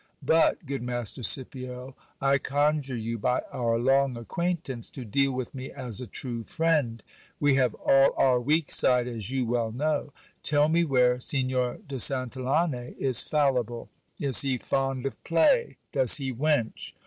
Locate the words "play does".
15.23-16.15